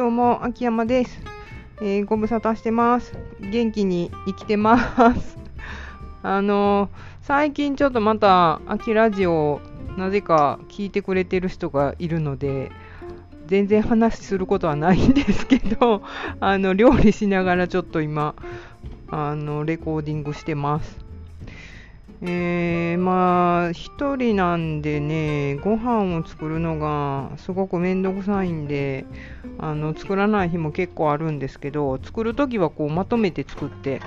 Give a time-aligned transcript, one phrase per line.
[0.00, 1.20] どうも、秋山です。
[1.82, 3.12] えーご無沙汰してます。
[3.38, 5.36] 元気に生きてます。
[6.24, 6.88] あのー
[7.20, 9.60] 最近ちょっとまた、秋ラジオ
[9.98, 12.72] なぜか聞いてくれてる人がいるので、
[13.44, 16.00] 全然話することはないんですけど、
[16.40, 18.34] あの、料理しながらちょっと今、
[19.10, 21.09] あの、レコーディングしてます。
[22.22, 29.06] えー、まあ、一人なんでね、ご飯を作るのがすごくめんどくさいんで、
[29.58, 34.02] あの、作らない日も結構あるんですけど、作るときはこうまとめて作って、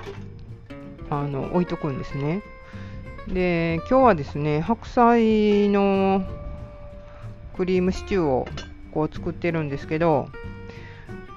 [1.09, 2.43] あの、置いとくんですね。
[3.27, 6.23] で、今日はですね、白菜の
[7.57, 8.47] クリームシチューを
[8.93, 10.29] こう作ってるんですけど、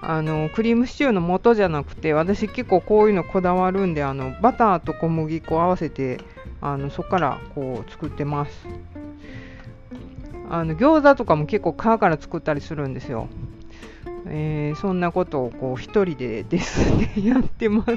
[0.02, 6.20] あのクリームシチューの素じゃなくて私結構こういうのこだわるんであのバターと小麦粉を合わせて
[6.60, 8.66] あのそこからこう作ってます。
[10.48, 13.28] あの餃子とかも結構皮から作ったりするんですよ、
[14.27, 17.97] えーそんなことをこう一人でですねやってます。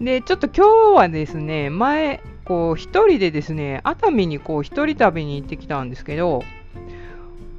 [0.00, 6.44] でちょっと今日はですね前こう一人でですね熱海にこう一人旅に行ってきたんですけど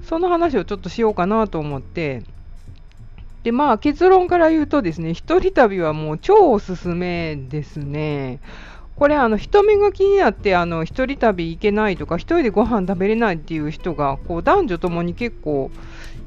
[0.04, 2.24] その話をちょっとしようかなと思って
[3.44, 8.40] で、まあ結論から言うとですね、一人旅はもう超おすすめですね。
[9.00, 15.72] これ、あの、人目が気になって、あの、一人旅行けないとか、一人でご飯食べれないっていう人が、こう、男女ともに結構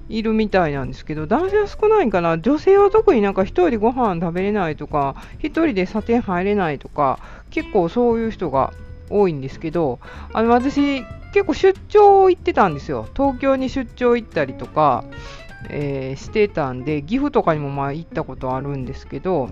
[0.09, 2.39] いるみたいなんですけど、男性は少ないかな。
[2.39, 7.19] 女性は特になんか一人でご飯食べれないとか、一人で査定入れないとか、
[7.51, 8.73] 結構そういう人が
[9.11, 10.01] 多いんですけど、
[10.33, 11.03] あの、私、
[11.35, 13.07] 結構出張行ってたんですよ。
[13.15, 15.05] 東京に出張行ったりとか、
[15.69, 19.49] えーしてたんで岐阜とかにもまあ行ったことあるんですけど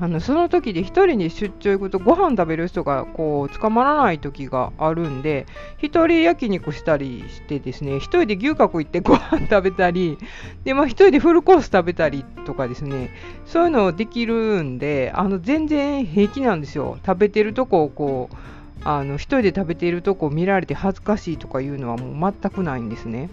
[0.00, 5.46] あのその時で一人に出張行くとご飯食べる人がこう捕まらない時があるんで
[5.78, 10.18] 一人焼肉したりしてですね一人で牛角行ってご飯 食べたり
[10.64, 13.10] で、まあ、一人でフルコース食べたりとかですね
[13.46, 18.36] そういうのできるんであの全然平気なんですよ食べてるとこをこう
[18.82, 23.30] あの一人で食べているとこを見られて恥ずかしいとかいうのはもう全くないんですね。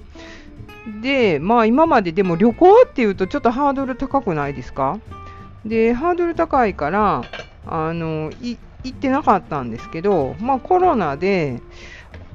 [1.02, 4.98] で、まあ今まででも旅行っていうとちょっとハードル高くないですか？
[5.66, 7.24] で、ハードル高いから、
[7.66, 11.62] あの、い行ってなかったんですけど、まあコロナで、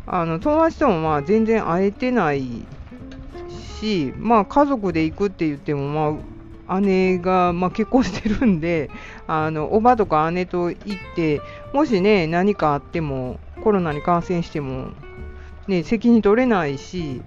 [0.06, 2.69] あの、友達ともまあ全然会えてない
[3.81, 8.91] し、まあ家族で行くって言っても、まあ姉が、まあ、結婚してるんで、
[9.26, 11.41] あの、おばとか姉と行って、
[11.72, 14.91] もしね、何かあっても、コロナに感染しても、
[15.69, 17.22] ね、責任取れないし、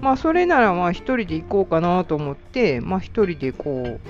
[0.00, 4.00] まあ、それならまあ一人で行こうかなと思って、まあ、一人でこう、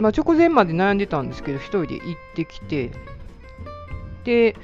[0.00, 2.02] まあ、直前まで悩んでたんですけど、一人で行っ
[2.34, 2.90] てきて、
[4.24, 4.56] で、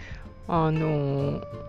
[0.49, 1.61] あのー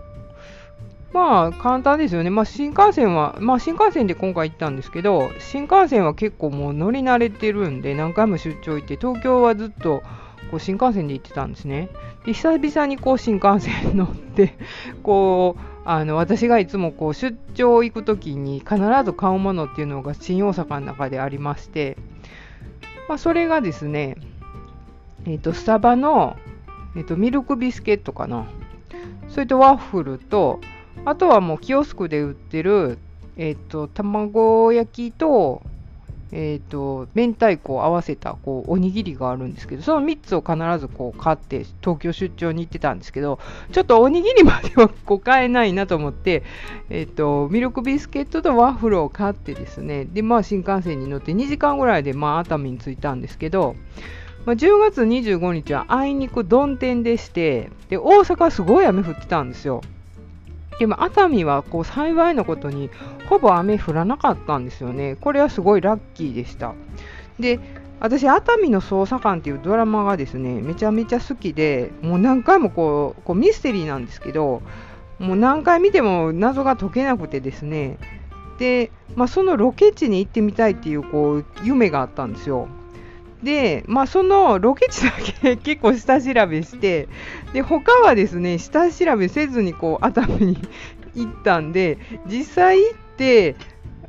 [1.12, 2.30] まあ、簡単ですよね。
[2.30, 10.02] まあ、新幹線は、まあ、新幹線で今回行ったんですけど、新幹線は結構もう乗り慣れてるんで、何回も出張行って、東京はずっと
[10.50, 11.90] こう新幹線で行ってたんですね。
[12.24, 14.54] で、久々にこう新幹線乗って、
[15.02, 21.98] こう、あの私がいつもこう出張行くときに必ず買うものっていうのが新大阪の中でありまして、
[23.12, 24.16] まあ、それがですね、
[25.26, 26.38] えっとスタバの、
[26.96, 28.46] えっとミルクビスケットかな。
[29.28, 30.60] それとワッフルと
[31.04, 32.96] あとはもうキオスクで売ってる、
[33.36, 35.62] えっと卵焼きと
[36.34, 43.38] えー、と明太子を合わせたこうおにぎりがあるんですけどその3つを必ずこう買って東京出張に行ってたんですけど
[43.70, 46.42] ちょっとおにぎりまではこう買えないなと思って、
[46.88, 53.76] えー、とミルクビスケットとワッフルを買ってですねで、まあ、新幹線に乗って2時間ぐらいで、まあ、熱海に着いたんですけど、
[54.46, 59.82] まあ、10月25日はあいにく曇天でしてで大阪すごい雨降ってたんですよ。
[60.78, 62.90] でも熱海はこう幸いなことに
[63.28, 65.16] ほぼ雨降らなかったんですよね。
[65.20, 66.74] これはすごいラッキーでした。
[67.38, 67.60] で、
[68.00, 74.62] 私、熱海の捜査官っていうドラマがですね、めちゃめちゃ好きで、もう何回もこうこうミステリーなんですけど、
[75.20, 77.98] もう何回見ても謎が解けなくてですね、
[78.58, 82.66] で、まあ、そのロケ地に行ってみたいっていうこう夢があったんですよ。
[83.42, 85.12] で、まあ、そのロケ地だ
[85.42, 87.08] け結構下調べして、
[87.52, 90.58] で、他はですね、下調べせずにこう熱海に
[91.14, 93.56] 行ったんで、実際行って、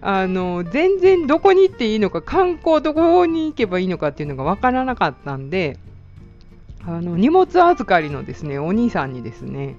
[0.06, 5.80] あの全然どこに行っていいのか、観光どこに行けばいいのかっていうのが分からなかったんで、
[6.86, 9.78] あの荷物預かりのですねお兄さんにですね、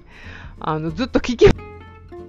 [0.59, 1.45] あのずっと聞き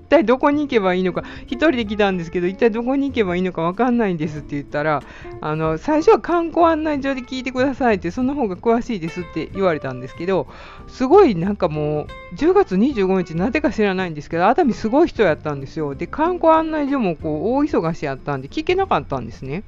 [0.07, 5.03] 体どこに行けばいいのか、1人で来たんですけど、一体どこに行けばいいのか分かんないんですって言ったら、
[5.41, 10.47] あの最初は観光案内所で聞いてくださいって、その方が詳しいですって言われたんですけど、
[10.89, 15.95] すごいなんかもう、10月25日、なぜか知らないんですけど、熱海すごい人やったんですよ。
[15.95, 19.65] で、観光案内所もこう大忙しやったんで、聞けなかったんですね。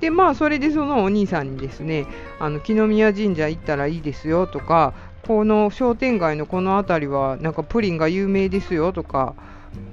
[0.00, 2.06] でまあそれでそのお兄さんにですね
[2.38, 4.92] あの木宮神社行ったらいいですよとか
[5.26, 9.34] この商店街のこの辺りはなんかプリンが有名ですよとか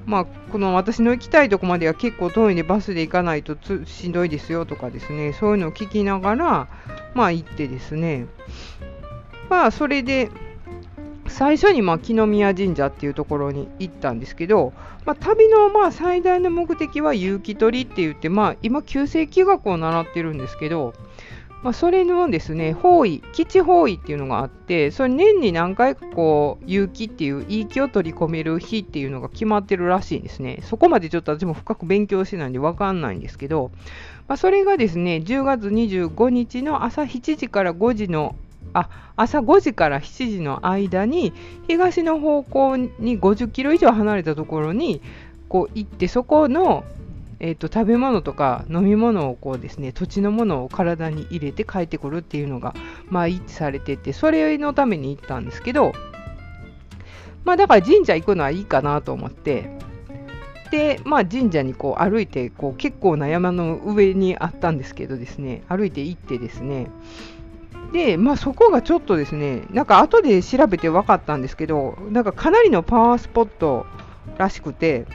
[0.05, 5.33] まあこの私の行きたいとこまでは結構遠いんでバスで行かないとしんどいですよとかですね。
[5.33, 6.67] そういうのを聞きながら
[7.13, 8.27] まあ行ってですね。
[9.49, 10.29] まあそれで
[11.27, 14.73] 最初にまあ木宮神社っていうところに行ったんですけど、
[15.05, 20.93] まあ、旅のまあ最大の目的は結城取りって言って、まあ、今旧世紀学を習ってるんですけど、
[21.63, 30.59] まあ、それのですね方位基地方位っていうのがあってそれ年に何回かこう結城っていういい気を取り込める日っていうのが決まってるらしいんですね。
[30.63, 33.71] そこまでちょっと私も深く勉強してないんで分かんないんですけど、
[34.27, 38.35] まあ、それがですね10月25日の朝7時から5時の
[38.73, 41.31] あ朝5時から7時の間に
[41.67, 45.01] 東の方向に50キロ以上離れたところに
[45.47, 46.83] こう行ってそこの、
[47.45, 52.73] えーと、食べ物とか飲み物をこうですね土地のものを体に入れて帰ってくるっていうのが、
[53.09, 55.91] まあ、一致されててそれのために行ったんですけど、
[57.43, 59.77] まあ、だから神社行くのはいいかなと思って
[60.71, 66.87] で、まあ、神社にこう歩いてこう結構な山の上にあったんですけどですね歩いて行ってですね
[67.91, 73.85] で、まあ、そこがちょっとですね、なんか後で調べて分かったんですけど、なんかかなりのパワースポット
[74.39, 75.05] らしくて、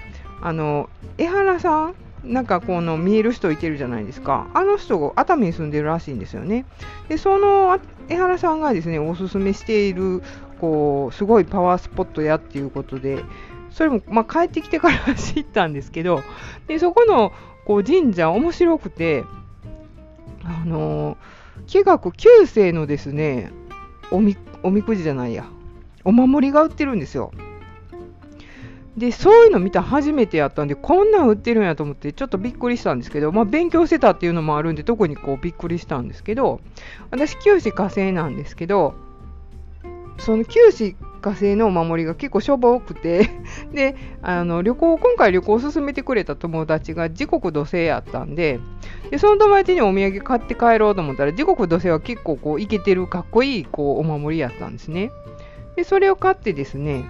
[0.41, 1.95] あの江原さん、
[2.25, 6.67] なんかこの見える人いてるじゃないですか、あの人熱海に住んでるらしいんですよね。
[7.09, 7.79] で、その
[8.09, 10.23] 江原さんがですね、おすすめしている、
[10.61, 13.25] こうすごいパワースポットやっていうことで、
[13.71, 16.23] それも、まあ、帰ってきてから知ったんですけど、
[16.67, 17.33] でそこの
[17.65, 19.25] こう神社、面白くて、
[20.45, 21.39] あのー
[21.85, 23.51] 学9世のですね
[24.11, 25.45] おみおみくじじゃないや。
[26.05, 27.33] お守りが売ってるんですよ。
[28.99, 36.61] でそういうの見た初めてやったんでこんなん売ってるんやと思ってちょっとびっくりしたんですけど、まあ、勉強してたっていうのもあるんで特にこうびっくりしたんですけど
[37.11, 38.95] 私九死火星なんですけど
[40.19, 43.31] その九死火星のお守りが結構しょぼくて
[43.73, 48.59] であの旅行今回旅行を勧めてくれた友達が時刻土星やったんで
[49.11, 55.13] でその友達にお土産買って帰ろうと思ったら時刻土星は結構こうイケてるかっこいいこうお守りやったんですね。
[55.77, 57.05] でそれを買ってですね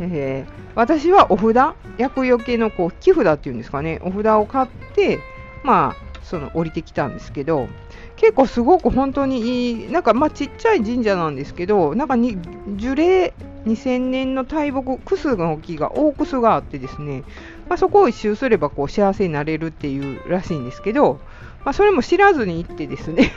[0.00, 5.20] えー、私はお札、厄除けのこう木札っていうんですかね、お札を買って、
[5.62, 7.68] まあ、その降りてきたんですけど、
[8.16, 12.38] 結構すごく本当にいい、なんかまあちっちゃい神社なんですけど、なんかに
[12.76, 13.32] 樹齢
[13.66, 17.24] 2000年の大木、クスの木が、大クスがあってですね、
[17.68, 21.20] まあ、そこを一周すればこう幸せになれるっていうらしいんですけど、
[21.64, 23.32] まあ、それも知らずに行ってですね。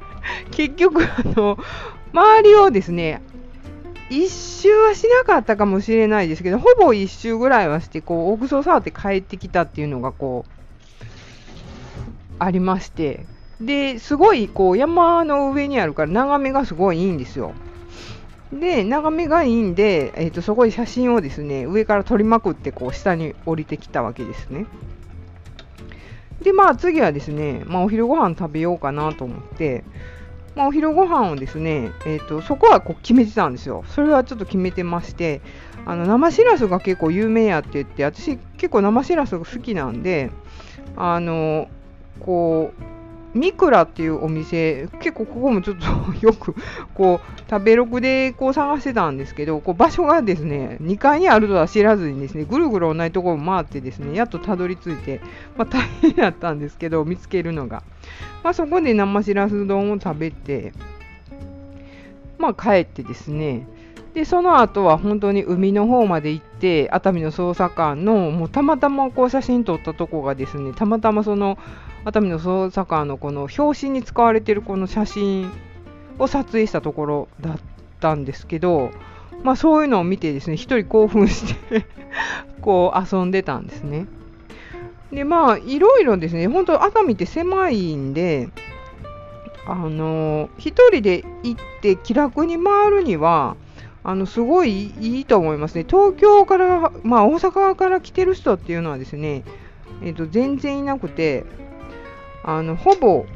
[0.52, 1.58] 結局あの、
[2.12, 3.22] 周りをですね、
[4.10, 10.52] 一周はしなかったかもしれないですけど、ほぼ一周ぐらいはして、こう、大クソ触って帰ってきたっていうのがこう、
[12.38, 13.24] ありまして、
[13.60, 17.52] ですごいこう山の上にあるから眺めがすごいいいんですよ。
[18.52, 24.66] で眺めがいいんで、えーと、そこで写真をですね上から撮りまくってこう下に降りてきたわけですね。
[26.42, 29.84] でまあ次はですね、まあ、お昼ご飯食べようかなと思って、
[30.56, 33.84] まあ、お昼ご飯をですね、えーと、そこはこう決めてたんですよ。
[33.86, 35.40] それはちょっと決めてまして、
[35.86, 40.30] あの生しらすが結構有名やって言って、私結構生しらすが好きなんで、
[40.96, 41.68] あの
[42.20, 42.82] こう
[43.34, 45.86] ミクラっていうお店、結構ここもちょっと
[46.26, 46.54] よく
[46.94, 55.20] こう食べログでこう探してたんですけど、こう場所がですね2階にあるとは知らずにですねぐるぐる同じところを回ってですねやっとたどり着いて、
[55.56, 57.82] まあ、大変だったんですけど、見つけるのが。
[58.42, 60.72] まあ、そこで生しらす丼を食べて、
[62.38, 63.66] まあ、帰ってですね、
[64.14, 71.58] でその後は本当に海の方まで行って熱海の捜査官のもうたまたまこう写真撮ったとこがですねたまたまその
[72.04, 75.50] 熱海の捜査官のこの表紙に使われているこの写真
[76.18, 77.58] を撮影したところだっ
[78.00, 78.90] たんですけど、
[79.42, 81.86] まあ、そういうのを見てですね一人興奮して
[82.60, 84.06] こう遊んでたんですね。
[85.12, 88.48] でまあいろいろですね本当熱海って狭いんで
[89.66, 93.56] あの一人で行って気楽に回るには
[94.02, 95.84] あのすごいいいと思いますね。
[95.88, 99.44] 東京から、まあ、大阪から来てる人っていうのはですね、
[100.02, 101.44] えー、と全然いなくて、
[102.44, 103.26] あのほぼ、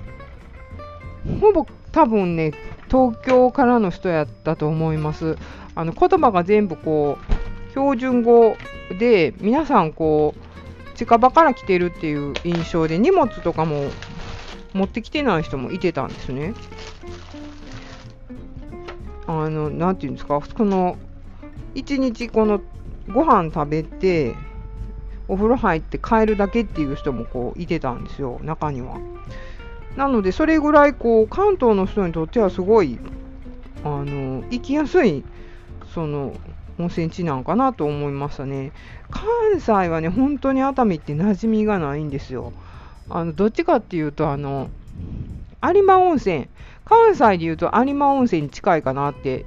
[1.40, 2.52] ほぼ多分ね、
[2.90, 5.36] 東京からの人やったと思います。
[5.74, 8.56] あの言葉が全部こう標準語
[8.98, 13.90] で皆さんこう近場から来てるっていう印象で荷物とかも
[14.72, 16.54] 持ってきてない人もいてたんですね。
[19.26, 20.98] あの、なんていうんですか、この、
[21.74, 22.60] 一日この
[23.12, 24.34] ご飯食べて、
[25.28, 28.98] お風呂入って帰るだけっていう人もこういてたんですよ、中には。
[29.96, 32.98] なので、それぐらいこう関東の人にとってはすごい
[33.84, 35.24] あの行きやすい
[35.94, 36.34] その
[36.78, 38.72] 温泉地なんかなと思いましたね。
[39.10, 42.52] 関西はね、本当に熱海って馴染みがないんですよ。
[43.08, 44.68] あのどっちかっていうと、あの
[45.62, 46.48] 有馬温泉、
[46.84, 49.46] 関西でいうと有馬温泉に近いかなって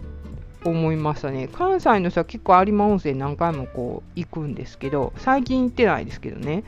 [0.69, 1.47] 思いましたね。
[1.51, 6.63] 関西の人は結構有馬温泉何回もこう行くんですけど、最近行ってないですけどね。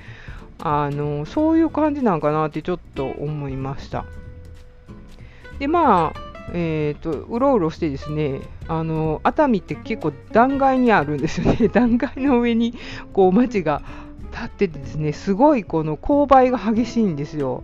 [0.61, 4.05] あのそういう感じなんかなってちょっと思いました。
[5.57, 12.73] でまあえーと、うろうろしてですねあの熱海って結構断崖にあるんですよね 断崖の上に
[13.13, 13.83] こう町が
[14.31, 17.63] 立っててですねすごいこの勾配が激しいんですよ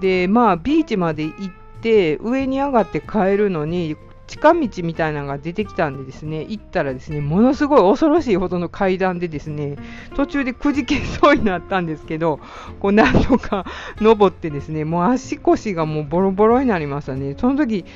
[0.00, 3.96] でまあビーチまで行って上に上がって帰るのに
[4.28, 9.76] 近道みたいなのが出てきたんでですね、行ったらですね、ものすごい恐ろしいほどの階段でですね、
[10.14, 12.38] 途中でくじけそうになったんですけど、
[12.78, 13.64] こう何度か
[14.00, 17.34] 登ってですね、もう足腰がもうボロボロになりましたね。
[17.38, 17.86] その時、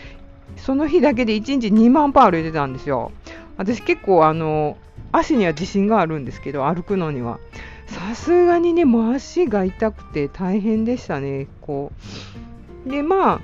[0.56, 3.12] その日だけで1日2万歩歩いてたんですよ。
[3.58, 4.78] 私結構あの、
[5.12, 7.38] 足には自信があるんですけど、歩くのには。
[7.86, 11.46] さすがにね、もう足が痛くて大変でしたね。
[11.60, 11.92] こ
[12.86, 12.90] う。
[12.90, 13.40] で、まあ、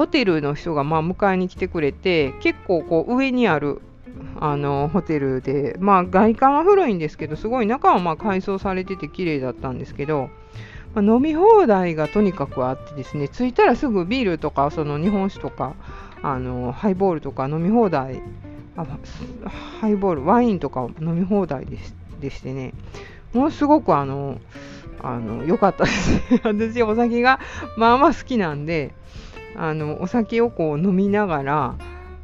[0.00, 3.82] ホテルの人がまあ迎えに来てくれて、結構こう上にある
[4.40, 10.30] あのホテルで、まあ外観は古いんですけど、すごい中はまあ改装されてて綺麗だったんですけど、
[10.94, 15.74] まあ、飲み放題がとにかくあってですね、着いたらすぐビールとか、その日本酒とか、
[16.22, 18.22] あのハイボールとか飲み放題
[18.76, 18.86] あ、
[19.80, 21.76] ハイボール、ワインとか飲み放題で
[22.22, 22.72] でしてね、
[23.34, 24.38] ものすごくあの、
[25.02, 26.22] あの、良かったです。
[26.42, 27.38] 私、お酒が
[27.76, 28.94] まあまあ好きなんで、
[29.56, 31.74] あの、お酒をこう飲みながら、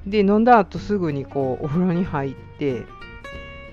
[0.06, 2.84] で、飲んだ後すぐにこう、お風呂に入って、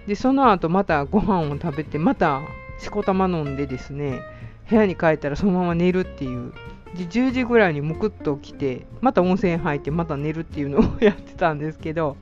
[0.08, 2.42] で、その後またご飯を食べて、また
[2.80, 4.22] しこたま飲んでですね、
[4.70, 6.54] 部屋に帰ったらそのまま寝るっていう。
[6.96, 12.18] で、10時ぐらいにむくっと起きて、また温泉入って、また寝るっていうのをやってたんですけど、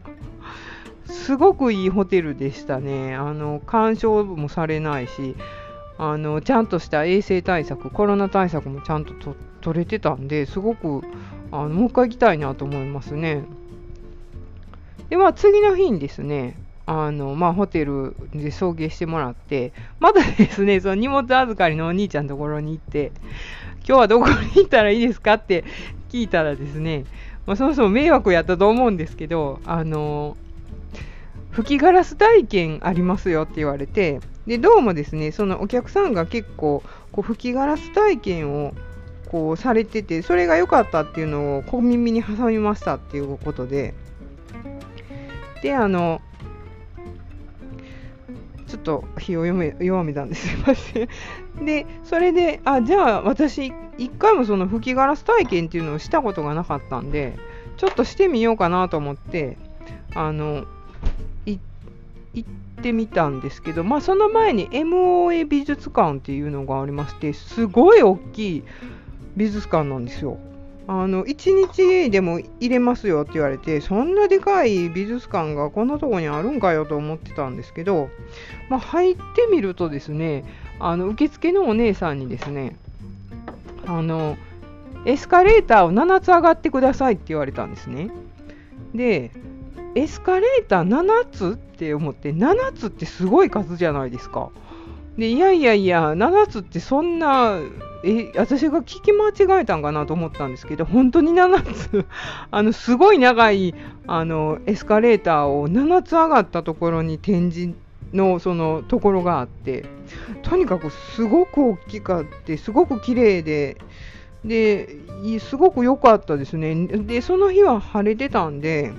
[1.06, 3.16] すごくいいホテルでしたね。
[3.16, 5.36] あの、干渉もされないし、
[5.98, 11.02] あの、ちゃんとした衛生対策、コロナ対策もちゃんとと取れてたんで、すごく、
[11.52, 13.44] あの、もう一回行きたいなと思いますね。
[15.10, 23.12] で、まあ、次の日にですね、あの、まあ、ホテルで送迎してもらって、またですね、その荷物預かりのお兄ちゃんのところに行って、
[23.88, 25.36] 今日はどこに行ったらいいですか？
[25.36, 25.64] って
[26.10, 27.06] 聞いたらですね、
[27.46, 30.38] まあ、そもそも迷惑やったと思うんですけど、あの、
[31.52, 38.74] 吹きガラス体験ありますよって言われて、で、どうもですね、そのお客さんが結構、こう吹きガラス体験を
[39.32, 43.94] こうされてて、それが良かったっていうのを小耳に挟みましたっていうことで、
[45.64, 46.22] で、あの、
[48.68, 51.66] ちょっと日を弱めたんですいません。
[51.66, 57.38] で、それで、あ、じゃあ私、一回もその吹きガラス体験っていうのをしたことがなかったんで、
[57.78, 59.58] ちょっとしてみようかなと思って、
[60.14, 60.66] あの、
[61.46, 68.64] 行ってみたんですけど、まあその前に MOA 美術館っていうのがありまして、すごい大きい
[69.36, 70.38] 美術館なんですよ。
[70.88, 78.10] あの1日でも入れますよって言われてそんなでかい美術館がこんなとこにあるんかよと思ってたんですけど、
[78.68, 79.22] まあ、入って
[79.52, 80.44] みるとですね
[80.80, 82.76] あの受付のお姉さんにですね
[83.86, 84.38] あの
[85.06, 88.10] エスカレーターを7つ上がってくださいって言われたんですね
[88.94, 89.32] で
[89.96, 94.50] エスカレーター7つって思って7つってすごい数じゃないですか
[95.18, 97.60] でいやいやいや7つってそんな
[98.04, 102.06] え私が聞き間違えたんかなと思ったんですけど本当に7つ
[102.50, 103.76] あのすごい長い
[104.08, 107.74] あのエスカレーターを7つ上がったところに展示
[108.14, 109.86] のそのところがあって
[110.42, 113.78] とにかくすごく大きかってすごく綺麗で
[114.44, 114.90] で
[115.40, 118.92] すごく良かったですねでその日は晴れてたんで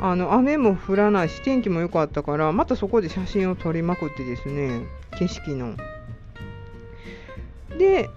[0.00, 4.84] あの雨も降らないし天気も良かったからまたそこで写真を撮りまくってですね
[5.16, 5.76] 景色の。
[7.78, 8.10] で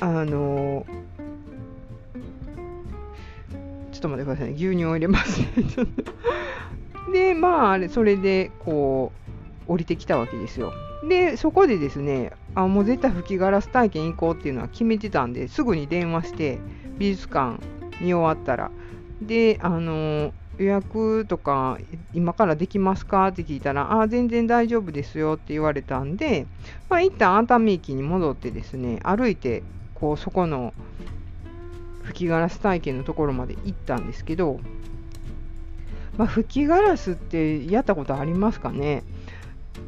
[0.00, 0.86] あの
[3.92, 4.54] ちょっと待ってくださいね。
[4.54, 5.46] 牛乳を入れますね。
[7.12, 9.12] でまああれそれでこ
[9.68, 10.72] う降りてきたわけですよ。
[11.08, 16.58] でそこでですねあもう絶対吹きガラス体験行こうっていうのは決めてたんですぐに電話して
[16.98, 17.60] 美術館
[18.00, 18.70] 見終わったら。
[19.22, 21.78] であの予約とか
[22.12, 26.46] 今からできますかって聞いたら、あ全然大丈夫ですよって言われたんで、
[26.88, 29.64] まあ、一旦熱海駅に戻ってですね、歩いて、
[30.04, 30.74] こう、そこの
[32.02, 34.60] 吹きガラス体験のところまで行ったんですけど、
[36.18, 39.02] まあ、吹きガラスってやったことありますかね？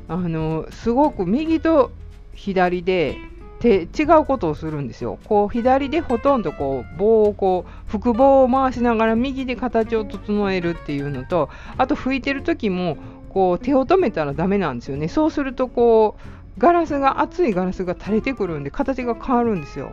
[0.09, 1.93] あの、すごく右と
[2.33, 3.19] 左で
[3.61, 5.19] 手違うことをするんですよ。
[5.25, 12.97] こう左でほとんどこう棒をこう複棒を回しながら右で形を整えるっていうのとあと拭いてる時も
[13.29, 15.09] こう手を止めたらダメなんですよね。
[15.09, 19.93] そうするとこうガラスが熱いガラスが垂れてくるんで形が変わるんですよ。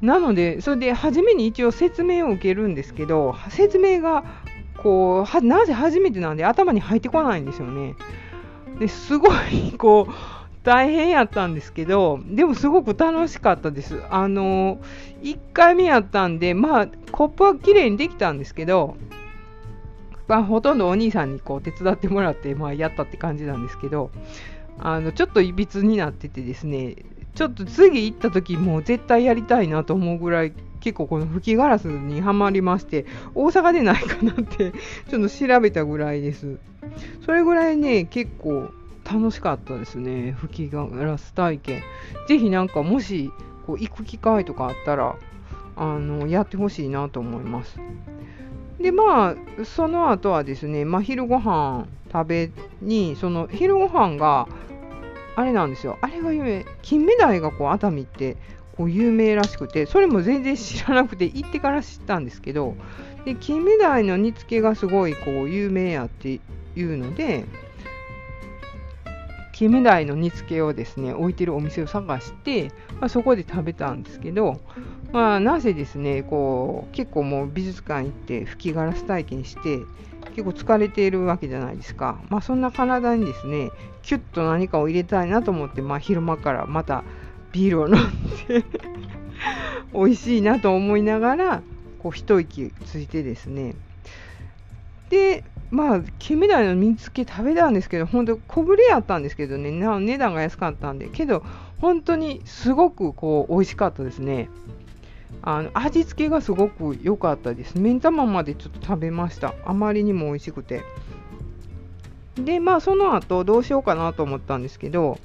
[0.00, 4.24] なのでそれで初めに一応説明を受けるんですけど説明が
[4.76, 7.94] こうなぜ初めてなんで頭に入ってこないんですよね。
[8.78, 10.38] ですごいこう
[10.68, 14.02] 大変やったんですけど、でもすごく楽しかったです。
[14.10, 14.78] あの、
[15.22, 18.96] 1回目やったんで、まあ、コップは綺麗にできたんですけど、
[20.26, 24.10] まあ、ほとんどお兄さんにこう手伝ってもらって、まあ、やったって感じなんですけど、
[24.78, 26.96] あの、ちょっといびつになっててですね、
[27.38, 34.72] ちょっと次行った時もう絶対やりたいなと思うぐらい結構この吹きガラスにはまりまして大阪でないかなって
[35.08, 36.58] ちょっと調べたぐらいです
[37.24, 38.70] それぐらいね結構
[39.04, 41.82] 楽しかったですね、吹きガラス体験。
[42.26, 43.30] ぜひなんかもし
[43.66, 45.16] こう行く機会とかあったら、
[45.76, 47.78] あのやってほしいなと思います。
[48.78, 52.50] で、まあ、その後はですね、まあ、昼ご飯食べ
[52.82, 54.46] に、その昼ご飯が、
[55.38, 58.36] あれなんですよ、あれが有名、金目鯛がこう熱海って
[58.76, 62.74] こう有名らしくて、それも全然知らなくて、行ってから知ったんですけど、
[63.24, 66.40] で金目鯛の煮付けがすごいこう有名やって
[66.74, 67.44] いうので、
[69.52, 74.60] 金目鯛の煮付けをですね置いてるお店を探して、まあ、そこで食べたんですけど、
[75.12, 79.78] まあ、なぜですねこう結構もう美術館行って吹きガラス体験して
[80.38, 87.02] 結構疲れているわけじゃないですか、まあ、そんな体にですねキュッと何かを入れたいなと思って、まあ、昼間からまた
[87.50, 88.64] ビールを飲んで
[89.92, 91.62] 美味しいなと思いながら
[91.98, 93.74] こう一息ついてですね。
[95.10, 101.44] でまあ、金目鯛の煮付け食べたんですけど、本当小ぶれやったんですけどね、値段が安かったんで、けど、
[101.78, 104.48] 本当にすごくこう美味しかったですね。
[105.42, 107.78] あの味付けがすごく良かったです。
[107.78, 109.54] 目ん玉までちょっと食べました。
[109.64, 110.82] あまりにも美味しくて。
[112.36, 115.18] で、まあ、その後どうしようかなと思ったんですけど、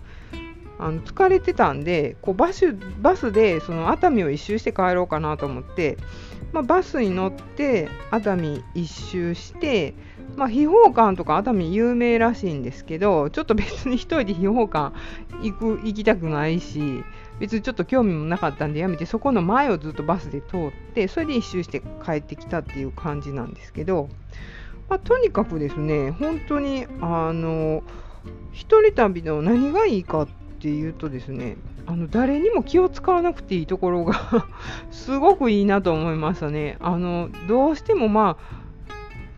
[0.80, 5.98] あの疲れてたんでこうバスバスでその熱海を一周して帰ろうかなと思って、
[6.52, 9.94] まあ、バスに乗って熱海一周して
[10.36, 14.94] まあ、秘宝館とか熱海有名らしいんですけど、ちょっと別に1人で秘宝館
[15.44, 17.04] 行く行きたくないし、
[17.44, 24.08] 別にちょっと興味もなかったんでやめて、そこの前をずっとバスで通って、それで一周して帰ってきたっていう感じなんですけど、
[24.88, 27.84] まあ、とにかくですね、本当に、あの、
[28.54, 30.28] 一人旅の何がいいかっ
[30.62, 34.48] ていうとですね、あの誰にも気を使わなくていいところが
[34.90, 36.78] すごくいいなと思いましたね。
[36.80, 38.63] あのどうしてもまあ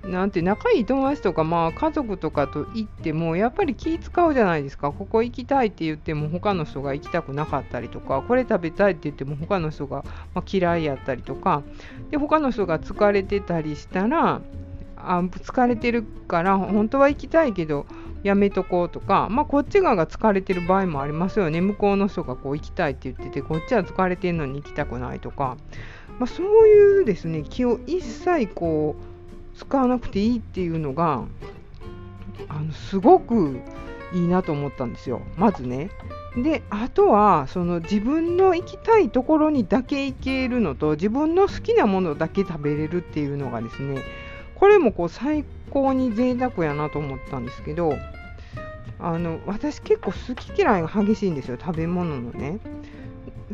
[0.06, 4.91] なんて仲いい友達とか、まあ、家族とかと行ってもやっぱり気使うじゃないですか。
[4.91, 11.63] ここ行きたいって言っても他の人が行きたくなかったりとかこれ食べたいって言っても他の人が、ま、嫌いやったりとか。
[12.12, 14.41] で他の人が疲れてたりしたら
[14.98, 17.86] あ疲れてるから本当は行きたいけど
[18.24, 21.62] やめとこうとか、まあ、こっち側が疲れてる場合もありますよね。
[21.62, 25.58] 向こうの人がこう行きたいって言っててこっちは疲れてるのに行きたくないとか、
[26.20, 29.14] まあ、そういうですね気を一切こう
[29.58, 31.26] 使わなくていいっていうのが
[32.50, 33.60] あのすごく
[34.13, 35.22] いいなと思ったんですよ。
[35.38, 35.89] まずね。
[36.36, 44.04] であとはその自分の行きたいところにだけ行けるのと自分の好きなものだけ食べれるっていうのがですね
[44.56, 47.94] これもこう最高に贅沢やなと思ったんですけど
[49.00, 51.58] あの私結構好き嫌いが激しいんですよ。
[51.60, 52.60] 食べ物のね。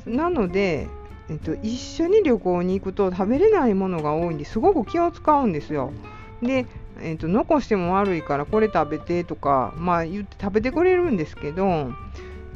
[0.05, 0.87] なので
[1.31, 5.93] えっと、一緒に旅行に行くと食べれないものが多いんですごく気を使うんですよ。
[6.41, 6.65] で、
[6.99, 11.93] えっと、残しても悪いからこれ食べてとか、まあ、言って食べてくれるんですけど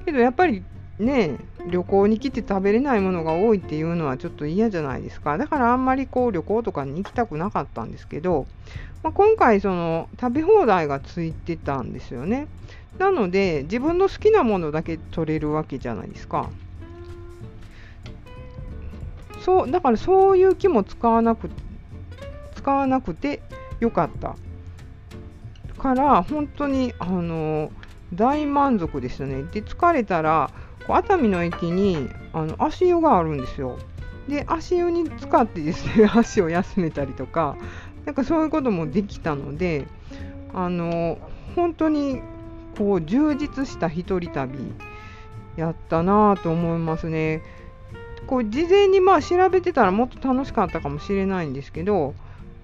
[0.05, 0.65] けどやっぱり
[0.99, 1.38] ね
[1.69, 5.38] 旅行に来て食べれないものが多いっていうのはちょっと嫌じゃないですか。
[5.38, 8.45] だからあんまりこう旅行とかに行きたくなかったんですけど、
[9.03, 12.49] まあ、今回その食べ放題がついてたんですよね。
[12.99, 16.49] なので自分の好きなものだけ取れるわけじゃないですか。
[19.45, 21.51] そうだからそういう気も使わなく
[22.55, 23.43] 使わなくて
[23.79, 24.36] よかった
[25.77, 27.71] から本当にあの
[28.12, 30.49] 大満足でしたねで疲れたら
[30.88, 33.77] こう熱海の駅にあの足湯があるんですよ
[34.27, 37.55] で足湯に使ってですね 足を休めたりとか
[38.05, 39.86] なんかそういうこともできたので
[40.55, 41.19] あの
[41.55, 42.23] 本当に
[42.79, 44.58] こう充実した一人旅
[45.55, 47.43] やったなと思いますね。
[48.25, 52.13] こう事前にまあ調べてたらもっと楽しかったかもしれないんですけど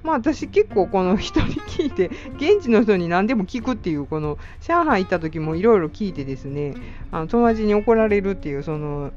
[0.04, 6.74] まあ私結構この人に聞いて現地の人に何でも聞くっていうこの上海行った時もいろいろ聞いてですね
[7.12, 9.12] あの友達に怒られるっていうその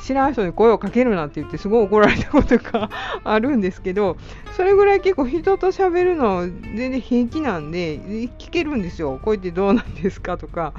[0.00, 2.90] 知らん人に声をかけるなって言ってすごい怒られたことが
[3.24, 4.16] あるんですけど
[4.56, 6.42] それぐらい結構人と喋るの
[6.76, 7.98] 全然平気なんで
[8.38, 9.20] 聞けるんですよ。
[9.22, 10.72] こうやってどうなんですかとか。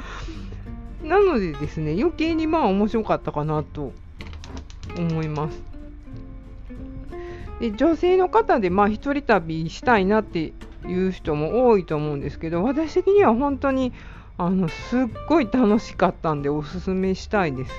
[1.04, 3.92] なのでですね余計にまあ面白かったかなと
[4.98, 5.62] 思います
[7.60, 10.54] で女性の方でまあ一人旅したいなって
[10.86, 13.94] いう人も多いと思うんですけど私的には本当に
[14.38, 17.72] あのすっごい楽しかったんでおすすめしたいです。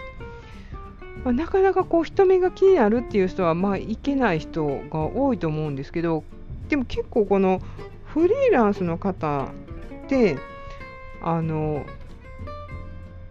[1.25, 6.23] まあ、なかなかこう人目が気になるっていう人はまあいけない人が多いと思うんですけど
[6.69, 7.63] でも結構この
[8.05, 9.45] フリーランスの方
[10.05, 10.37] って
[11.23, 11.87] あの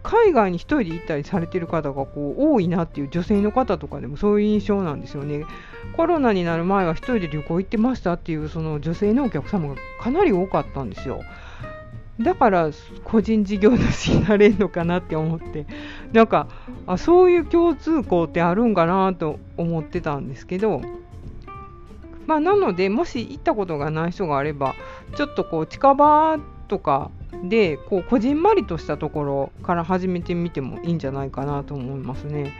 [0.04, 5.44] 海外に1人で行ったりされてる方がこう多いなっていう女性の方とかでもそういう印象なんですよね。
[5.96, 11.22] コロナになる前は1人で旅行行ってましたっていうその女性のお客様がかなり多かったんですよ。
[12.20, 12.70] だから
[13.02, 15.66] 個人事業主になれるのかなって思って
[16.12, 16.46] なんか
[16.86, 20.80] あそういう共通項ってあるんかなと思ってたんですけど
[22.26, 24.74] まあなのでもし行ったことがない人があれば
[25.16, 26.38] ちょっとこう近場
[26.68, 27.10] とか
[27.42, 32.52] でこうこじんまりとしたところから始めてみてもいいんじゃないかなと思いますね。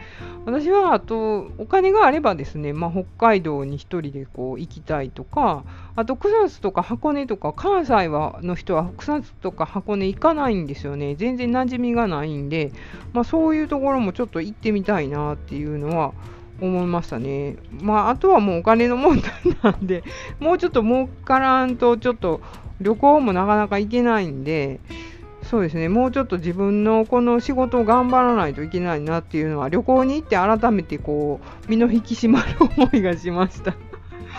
[0.45, 5.63] 私はあとお金があればですね、まあ、北海道に1人でこう行きたいとか
[5.95, 12.71] あと草津とか箱根とか関西はの人は草津とか箱根行かないんですよね全然馴染みがないんで、
[13.13, 16.13] まあ、そういうところもちょっと行ってみたいなっていうのは
[16.61, 17.57] 思いましたね。
[17.81, 20.03] まあ、あとはもうお金の問題なんで、
[20.39, 22.41] もうちょっと儲からんと、ちょっと
[22.81, 24.79] 旅行もなかなか行けないんで、
[25.43, 33.75] そうですね、もうちょっと自分のこの仕事を頑張らないといけないなっていうのは、旅行に行って改めてこう、身の引き締まる思いがしました。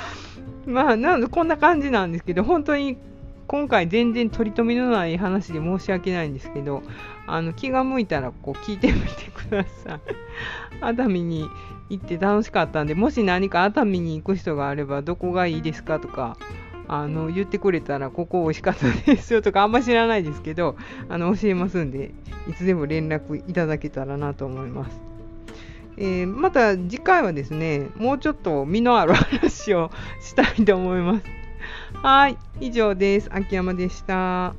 [0.67, 2.99] まあ、なのでこんな感じなんですけど、本当に
[3.47, 6.83] 今回全然取り留めのない話で申し訳ないんですけど、
[7.29, 10.01] あの気が向いたらこう聞いてみてください。
[10.83, 11.49] 熱海に
[11.89, 16.37] 行って楽しかったんで、もし何か熱海に行く人があれば、どこがいいですかとか、
[16.89, 20.77] あの言ってくれたらここ美味しかったですよとかあんま知らないですけど
[21.09, 22.13] あの教えますんで
[22.49, 25.01] いつでも連絡いただけたらなと思います。
[25.99, 31.25] えー、また次回はですねもうちょっと身のある話をしたいと思います。
[31.95, 34.55] はい以上です秋山でした。